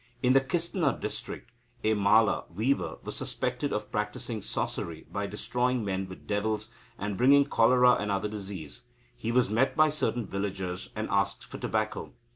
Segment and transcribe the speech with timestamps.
[0.23, 1.51] In the Kistna district,
[1.83, 7.45] a Mala weaver was suspected of practising sorcery by destroying men with devils, and bringing
[7.45, 8.81] cholera and other diseases.
[9.15, 12.13] He was met by certain villagers, and asked for tobacco.